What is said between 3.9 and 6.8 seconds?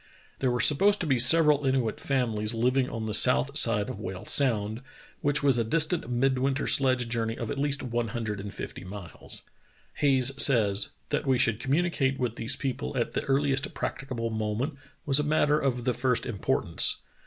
Whale Sound, which was dis tant a midwinter